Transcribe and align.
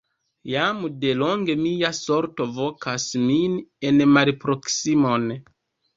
Jam 0.51 0.79
de 1.03 1.11
longe 1.17 1.57
mia 1.59 1.91
sorto 1.99 2.47
vokas 2.55 3.07
min 3.27 3.61
en 3.91 4.05
malproksimon! 4.17 5.33